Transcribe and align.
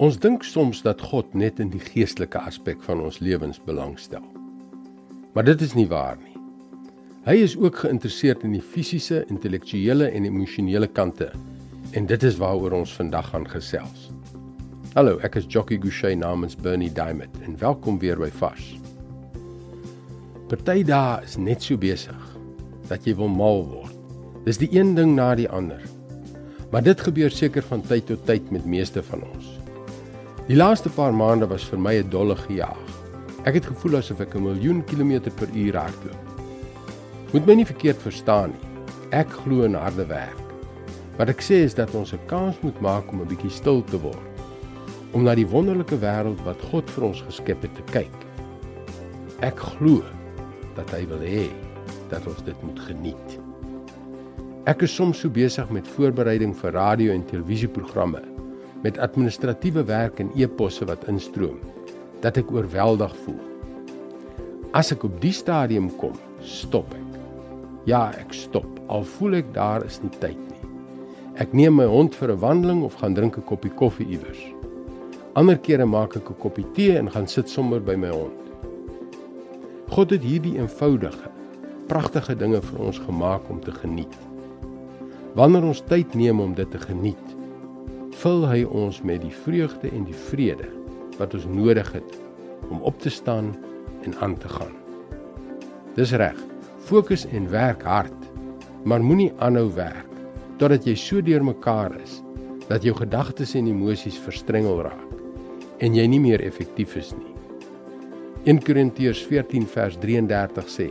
Ons 0.00 0.16
dink 0.16 0.40
soms 0.40 0.80
dat 0.82 1.02
God 1.04 1.34
net 1.36 1.58
in 1.60 1.68
die 1.68 1.80
geestelike 1.82 2.40
aspek 2.40 2.80
van 2.86 3.02
ons 3.04 3.18
lewens 3.20 3.58
belangstel. 3.60 4.24
Maar 5.36 5.44
dit 5.44 5.60
is 5.60 5.74
nie 5.76 5.86
waar 5.90 6.16
nie. 6.16 6.32
Hy 7.26 7.34
is 7.44 7.56
ook 7.60 7.82
geïnteresseerd 7.84 8.42
in 8.48 8.54
die 8.56 8.64
fisiese, 8.64 9.20
intellektuele 9.28 10.08
en 10.08 10.24
emosionele 10.24 10.88
kante. 10.88 11.28
En 11.92 12.08
dit 12.08 12.24
is 12.24 12.40
waaroor 12.40 12.72
ons 12.80 12.96
vandag 12.96 13.28
gaan 13.34 13.44
gesels. 13.52 14.08
Hallo, 14.96 15.18
ek 15.20 15.36
is 15.42 15.48
Jockey 15.48 15.76
Gouchee 15.80 16.16
namens 16.16 16.56
Bernie 16.56 16.92
Diamond 16.92 17.36
en 17.44 17.60
welkom 17.60 18.00
weer 18.00 18.16
by 18.16 18.32
Vars. 18.40 18.72
Party 20.48 20.82
dae 20.88 21.20
is 21.24 21.36
net 21.36 21.64
so 21.64 21.76
besig 21.76 22.28
dat 22.88 23.04
jy 23.04 23.14
wil 23.20 23.28
mal 23.32 23.64
word. 23.68 23.96
Dis 24.48 24.60
die 24.60 24.72
een 24.72 24.96
ding 24.96 25.14
na 25.20 25.34
die 25.36 25.48
ander. 25.52 25.80
Maar 26.72 26.84
dit 26.84 27.00
gebeur 27.00 27.30
seker 27.30 27.64
van 27.68 27.84
tyd 27.84 28.08
tot 28.08 28.24
tyd 28.26 28.48
met 28.50 28.64
meeste 28.64 29.04
van 29.04 29.28
ons. 29.34 29.58
Die 30.48 30.56
laaste 30.56 30.90
paar 30.90 31.12
maande 31.14 31.46
was 31.46 31.62
vir 31.70 31.78
my 31.78 31.92
'n 32.02 32.08
dolle 32.10 32.34
gejaag. 32.34 32.88
Ek 33.46 33.54
het 33.54 33.66
gevoel 33.66 33.96
asof 33.98 34.20
ek 34.20 34.34
'n 34.34 34.42
miljoen 34.42 34.84
kilometer 34.84 35.30
per 35.30 35.48
uur 35.54 35.76
hardloop. 35.76 36.22
Moet 37.32 37.46
my 37.46 37.54
nie 37.54 37.66
verkeerd 37.66 38.02
verstaan 38.02 38.50
nie. 38.50 38.68
Ek 39.10 39.30
glo 39.30 39.62
in 39.62 39.74
harde 39.74 40.06
werk. 40.06 40.42
Wat 41.16 41.28
ek 41.28 41.40
sê 41.40 41.62
is 41.62 41.74
dat 41.74 41.94
ons 41.94 42.12
'n 42.12 42.26
kans 42.26 42.60
moet 42.62 42.80
maak 42.80 43.12
om 43.12 43.20
'n 43.20 43.28
bietjie 43.28 43.50
stil 43.50 43.84
te 43.84 44.00
word. 44.00 44.40
Om 45.12 45.22
na 45.22 45.34
die 45.34 45.46
wonderlike 45.46 45.96
wêreld 45.96 46.42
wat 46.44 46.60
God 46.72 46.90
vir 46.90 47.04
ons 47.04 47.22
geskep 47.22 47.62
het 47.62 47.74
te 47.74 47.92
kyk. 47.92 48.18
Ek 49.40 49.58
glo 49.58 50.02
dat 50.74 50.90
hy 50.90 51.06
wil 51.06 51.20
hê 51.20 51.50
dat 52.08 52.26
ons 52.26 52.42
dit 52.42 52.62
moet 52.62 52.80
geniet. 52.80 53.38
Ek 54.66 54.82
is 54.82 54.94
soms 54.94 55.20
so 55.20 55.28
besig 55.28 55.70
met 55.70 55.88
voorbereiding 55.88 56.56
vir 56.56 56.72
radio 56.72 57.12
en 57.12 57.24
televisieprogramme, 57.24 58.22
met 58.82 58.98
administratiewe 58.98 59.84
werk 59.84 60.18
en 60.18 60.30
e-posse 60.34 60.84
wat 60.84 61.06
instroom, 61.10 61.58
dat 62.20 62.36
ek 62.36 62.50
oorweldig 62.52 63.14
voel. 63.24 63.40
As 64.72 64.92
ek 64.94 65.04
op 65.04 65.20
die 65.20 65.34
stadium 65.34 65.90
kom, 66.00 66.16
stop 66.40 66.92
ek. 66.96 67.18
Ja, 67.86 68.10
ek 68.18 68.32
stop. 68.32 68.68
Al 68.92 69.04
voel 69.16 69.40
ek 69.40 69.52
daar 69.54 69.84
is 69.86 70.00
nie 70.02 70.12
tyd 70.22 70.38
nie. 70.38 70.68
Ek 71.40 71.54
neem 71.56 71.76
my 71.76 71.86
hond 71.88 72.14
vir 72.14 72.32
'n 72.32 72.40
wandeling 72.40 72.82
of 72.84 72.94
gaan 72.94 73.14
drink 73.14 73.36
'n 73.38 73.44
koppie 73.44 73.72
koffie 73.72 74.06
iewers. 74.06 74.42
Ander 75.34 75.58
kere 75.58 75.86
maak 75.86 76.16
ek 76.16 76.30
'n 76.30 76.40
koppie 76.40 76.66
tee 76.74 76.98
en 76.98 77.10
gaan 77.10 77.26
sit 77.26 77.48
sommer 77.48 77.80
by 77.80 77.94
my 77.96 78.08
hond. 78.08 78.38
God 79.90 80.10
het 80.10 80.22
hierdie 80.22 80.58
eenvoudige, 80.58 81.30
pragtige 81.86 82.34
dinge 82.36 82.62
vir 82.62 82.80
ons 82.80 82.98
gemaak 82.98 83.50
om 83.50 83.60
te 83.60 83.72
geniet. 83.72 84.16
Wanneer 85.34 85.64
ons 85.64 85.82
tyd 85.88 86.14
neem 86.14 86.40
om 86.40 86.54
dit 86.54 86.70
te 86.70 86.78
geniet, 86.78 87.36
vul 88.22 88.44
hy 88.46 88.62
ons 88.62 89.00
met 89.02 89.18
die 89.22 89.34
vreugde 89.34 89.90
en 89.90 90.04
die 90.06 90.14
vrede 90.28 90.68
wat 91.18 91.34
ons 91.34 91.46
nodig 91.50 91.88
het 91.96 92.18
om 92.70 92.82
op 92.86 93.00
te 93.02 93.10
staan 93.10 93.50
en 94.06 94.14
aan 94.22 94.36
te 94.38 94.48
gaan. 94.48 94.74
Dis 95.96 96.14
reg. 96.14 96.38
Fokus 96.86 97.24
en 97.30 97.48
werk 97.50 97.82
hard, 97.86 98.18
maar 98.86 99.02
moenie 99.02 99.30
aanhou 99.42 99.68
werk 99.74 100.06
totdat 100.60 100.86
jy 100.86 100.94
so 100.98 101.22
deurmekaar 101.24 101.94
is 101.98 102.20
dat 102.68 102.84
jou 102.86 102.94
gedagtes 102.94 103.56
en 103.58 103.70
emosies 103.70 104.18
verstrengel 104.22 104.84
raak 104.86 105.80
en 105.82 105.96
jy 105.98 106.04
nie 106.06 106.20
meer 106.22 106.42
effektief 106.46 106.94
is 106.98 107.10
nie. 107.16 107.34
1 108.46 108.62
Korintiërs 108.66 109.22
14 109.26 109.66
vers 109.70 109.98
33 110.02 110.70
sê: 110.70 110.88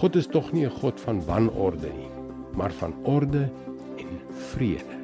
God 0.00 0.16
is 0.16 0.28
tog 0.28 0.52
nie 0.52 0.64
'n 0.64 0.78
God 0.80 1.00
van 1.00 1.20
wanorde 1.24 1.92
nie, 1.92 2.12
maar 2.56 2.72
van 2.72 2.94
orde 3.04 3.48
en 3.96 4.20
vrede. 4.52 4.99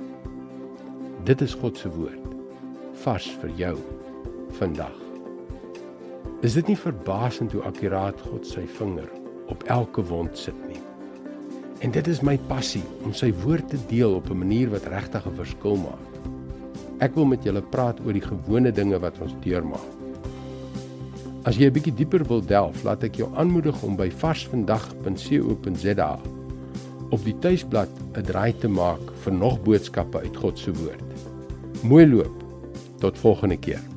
Dit 1.27 1.41
is 1.43 1.57
God 1.59 1.75
se 1.75 1.91
woord 1.91 2.23
vars 3.03 3.25
vir 3.41 3.51
jou 3.59 3.73
vandag. 4.61 4.95
Is 6.47 6.55
dit 6.55 6.69
nie 6.71 6.77
verbasend 6.79 7.51
hoe 7.57 7.65
akkuraat 7.67 8.21
God 8.29 8.47
sy 8.47 8.63
vinger 8.77 9.09
op 9.51 9.65
elke 9.73 10.05
wond 10.07 10.39
sit 10.39 10.55
nie? 10.69 10.79
En 11.83 11.91
dit 11.91 12.07
is 12.13 12.23
my 12.23 12.37
passie 12.47 12.85
om 13.03 13.11
sy 13.11 13.35
woord 13.43 13.67
te 13.73 13.79
deel 13.91 14.15
op 14.21 14.31
'n 14.31 14.39
manier 14.39 14.71
wat 14.71 14.87
regtig 14.87 15.27
'n 15.27 15.39
verskil 15.41 15.77
maak. 15.83 16.07
Ek 17.03 17.15
wil 17.15 17.27
met 17.27 17.43
julle 17.43 17.63
praat 17.63 17.99
oor 18.07 18.13
die 18.13 18.29
gewone 18.31 18.71
dinge 18.71 18.99
wat 18.99 19.19
ons 19.19 19.35
deurmaak. 19.43 19.91
As 21.43 21.57
jy 21.57 21.67
'n 21.67 21.73
bietjie 21.73 21.95
dieper 21.95 22.25
wil 22.25 22.41
delf, 22.41 22.85
laat 22.85 23.03
ek 23.03 23.17
jou 23.17 23.35
aanmoedig 23.35 23.83
om 23.83 23.97
by 23.97 24.11
varsvandag.co.za 24.11 26.19
op 27.11 27.25
die 27.25 27.39
tuisblad 27.39 27.89
'n 28.15 28.23
draai 28.23 28.59
te 28.59 28.69
maak 28.69 29.01
vir 29.25 29.33
nog 29.33 29.63
boodskappe 29.63 30.19
uit 30.19 30.37
God 30.37 30.59
se 30.59 30.73
woord. 30.73 31.16
Mooi 31.83 32.07
loop. 32.07 32.45
Tot 32.99 33.19
volgende 33.19 33.57
keer. 33.57 33.96